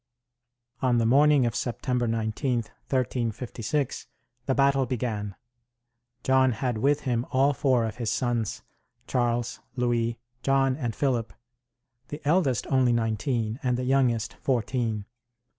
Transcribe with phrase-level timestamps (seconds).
[0.81, 4.07] On the morning of September 19,1356,
[4.47, 5.35] the battle began.
[6.23, 8.63] John had with him all four of his sons,
[9.05, 11.31] Charles, Louis, John and Philip;
[12.07, 15.05] the eldest only nineteen, and the youngest fourteen.